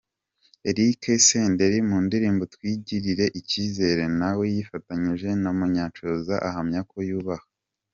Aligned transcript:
Eric 0.69 1.01
Senderi 1.27 1.79
mu 1.89 1.97
ndirimbo 2.05 2.43
"Twigirire 2.53 3.25
icyizere" 3.39 4.03
naweyifatanyije 4.19 5.29
na 5.43 5.51
Munyanshoza 5.57 6.35
ahamya 6.47 6.81
ko 6.91 6.97
yubaha. 7.09 7.45